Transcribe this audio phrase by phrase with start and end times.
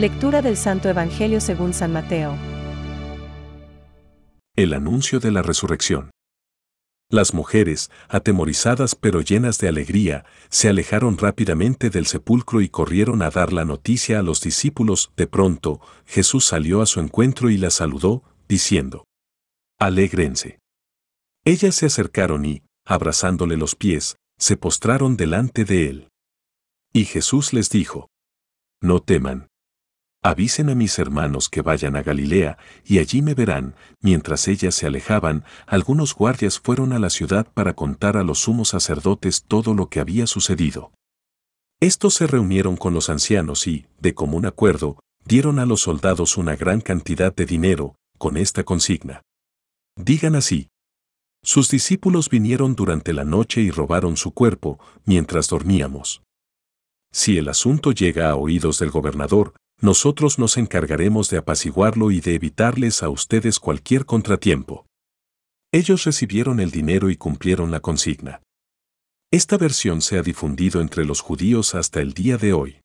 [0.00, 2.34] Lectura del Santo Evangelio según San Mateo.
[4.56, 6.10] El anuncio de la resurrección.
[7.10, 13.28] Las mujeres, atemorizadas pero llenas de alegría, se alejaron rápidamente del sepulcro y corrieron a
[13.28, 15.12] dar la noticia a los discípulos.
[15.18, 19.04] De pronto, Jesús salió a su encuentro y las saludó, diciendo,
[19.78, 20.60] Alégrense.
[21.44, 26.08] Ellas se acercaron y, abrazándole los pies, se postraron delante de él.
[26.90, 28.08] Y Jesús les dijo,
[28.80, 29.49] No teman.
[30.22, 33.74] Avisen a mis hermanos que vayan a Galilea, y allí me verán.
[34.02, 38.68] Mientras ellas se alejaban, algunos guardias fueron a la ciudad para contar a los sumos
[38.68, 40.92] sacerdotes todo lo que había sucedido.
[41.80, 46.54] Estos se reunieron con los ancianos y, de común acuerdo, dieron a los soldados una
[46.54, 49.22] gran cantidad de dinero, con esta consigna.
[49.96, 50.68] Digan así.
[51.42, 56.22] Sus discípulos vinieron durante la noche y robaron su cuerpo, mientras dormíamos.
[57.10, 62.34] Si el asunto llega a oídos del gobernador, nosotros nos encargaremos de apaciguarlo y de
[62.34, 64.86] evitarles a ustedes cualquier contratiempo.
[65.72, 68.42] Ellos recibieron el dinero y cumplieron la consigna.
[69.32, 72.80] Esta versión se ha difundido entre los judíos hasta el día de hoy.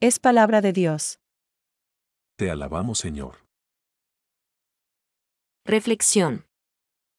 [0.00, 1.18] Es palabra de Dios.
[2.36, 3.44] Te alabamos, Señor.
[5.64, 6.46] Reflexión.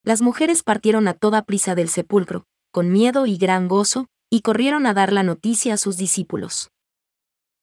[0.04, 4.86] Las mujeres partieron a toda prisa del sepulcro, con miedo y gran gozo, y corrieron
[4.86, 6.70] a dar la noticia a sus discípulos.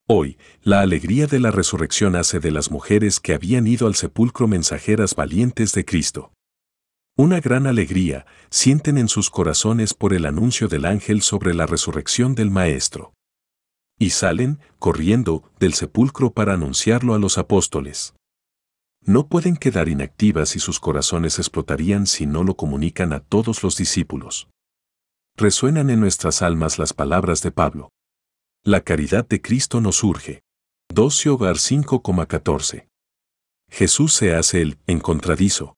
[0.08, 4.46] Hoy, la alegría de la resurrección hace de las mujeres que habían ido al sepulcro
[4.46, 6.32] mensajeras valientes de Cristo.
[7.16, 12.36] Una gran alegría sienten en sus corazones por el anuncio del ángel sobre la resurrección
[12.36, 13.14] del Maestro.
[13.98, 18.14] Y salen, corriendo, del sepulcro para anunciarlo a los apóstoles.
[19.00, 23.76] No pueden quedar inactivas y sus corazones explotarían si no lo comunican a todos los
[23.76, 24.48] discípulos.
[25.36, 27.90] Resuenan en nuestras almas las palabras de Pablo.
[28.66, 30.42] La caridad de Cristo nos urge.
[30.92, 32.88] 12 Hogar 5,14.
[33.70, 35.76] Jesús se hace el encontradizo.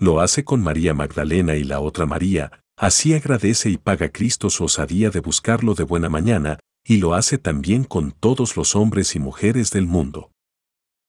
[0.00, 4.64] Lo hace con María Magdalena y la otra María, así agradece y paga Cristo su
[4.64, 9.18] osadía de buscarlo de buena mañana, y lo hace también con todos los hombres y
[9.18, 10.30] mujeres del mundo.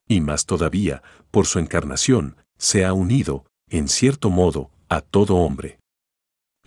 [0.10, 5.80] Y más todavía, por su encarnación, se ha unido, en cierto modo, a todo hombre.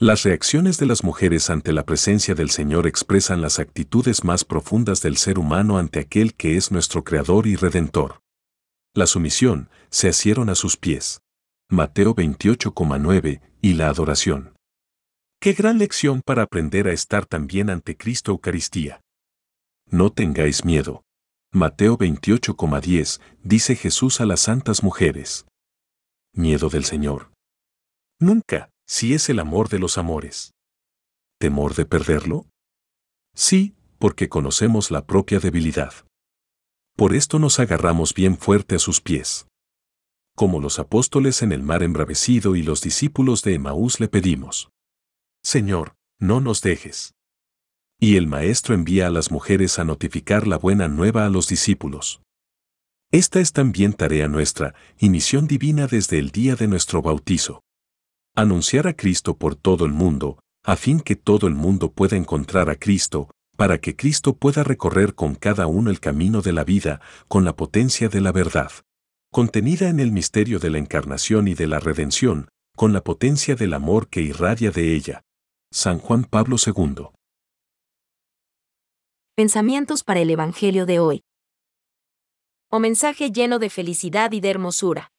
[0.03, 5.03] Las reacciones de las mujeres ante la presencia del Señor expresan las actitudes más profundas
[5.03, 8.23] del ser humano ante aquel que es nuestro Creador y Redentor.
[8.95, 11.21] La sumisión, se asieron a sus pies.
[11.69, 14.55] Mateo 28,9 y la adoración.
[15.39, 19.03] Qué gran lección para aprender a estar también ante Cristo Eucaristía.
[19.85, 21.05] No tengáis miedo.
[21.53, 25.45] Mateo 28,10 dice Jesús a las santas mujeres.
[26.33, 27.33] Miedo del Señor.
[28.19, 30.53] Nunca si es el amor de los amores.
[31.39, 32.47] ¿Temor de perderlo?
[33.37, 35.93] Sí, porque conocemos la propia debilidad.
[36.97, 39.47] Por esto nos agarramos bien fuerte a sus pies.
[40.35, 44.71] Como los apóstoles en el mar embravecido y los discípulos de Emaús le pedimos.
[45.41, 47.15] Señor, no nos dejes.
[48.01, 52.23] Y el Maestro envía a las mujeres a notificar la buena nueva a los discípulos.
[53.13, 57.63] Esta es también tarea nuestra y misión divina desde el día de nuestro bautizo
[58.35, 62.71] anunciar a Cristo por todo el mundo, a fin que todo el mundo pueda encontrar
[62.71, 67.01] a Cristo, para que Cristo pueda recorrer con cada uno el camino de la vida,
[67.29, 68.71] con la potencia de la verdad,
[69.31, 73.75] contenida en el misterio de la encarnación y de la redención, con la potencia del
[73.75, 75.23] amor que irradia de ella.
[75.73, 77.09] San Juan Pablo II.
[79.37, 81.23] Pensamientos para el Evangelio de hoy.
[82.71, 85.11] O mensaje lleno de felicidad y de hermosura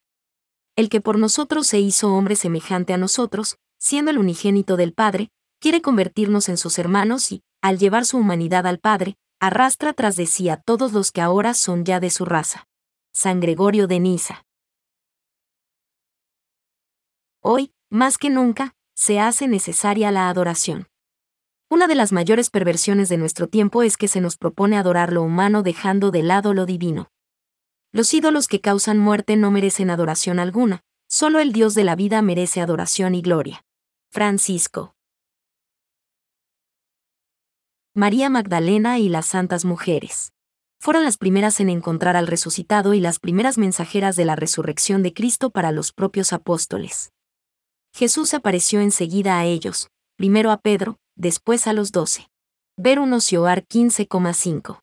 [0.75, 5.29] el que por nosotros se hizo hombre semejante a nosotros, siendo el unigénito del Padre,
[5.59, 10.25] quiere convertirnos en sus hermanos y, al llevar su humanidad al Padre, arrastra tras de
[10.25, 12.67] sí a todos los que ahora son ya de su raza.
[13.13, 14.45] San Gregorio de Niza.
[17.41, 20.87] Hoy, más que nunca, se hace necesaria la adoración.
[21.69, 25.23] Una de las mayores perversiones de nuestro tiempo es que se nos propone adorar lo
[25.23, 27.10] humano dejando de lado lo divino.
[27.93, 32.21] Los ídolos que causan muerte no merecen adoración alguna, solo el Dios de la vida
[32.21, 33.65] merece adoración y gloria.
[34.09, 34.95] Francisco.
[37.93, 40.31] María Magdalena y las santas mujeres.
[40.79, 45.13] Fueron las primeras en encontrar al resucitado y las primeras mensajeras de la resurrección de
[45.13, 47.11] Cristo para los propios apóstoles.
[47.93, 52.29] Jesús apareció enseguida a ellos, primero a Pedro, después a los doce.
[52.77, 54.79] Ver 1 Sioar 15,5.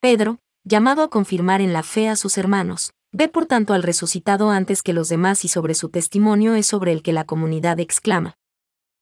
[0.00, 4.50] Pedro, llamado a confirmar en la fe a sus hermanos, ve por tanto al resucitado
[4.50, 8.34] antes que los demás y sobre su testimonio es sobre el que la comunidad exclama.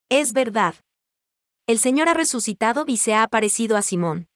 [0.09, 0.75] Es verdad.
[1.67, 4.27] El Señor ha resucitado y se ha aparecido a Simón.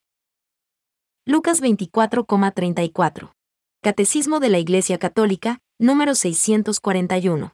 [1.25, 3.31] Lucas 24,34.
[3.81, 7.53] Catecismo de la Iglesia Católica, número 641.